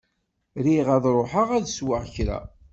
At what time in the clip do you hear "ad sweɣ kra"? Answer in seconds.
1.57-2.39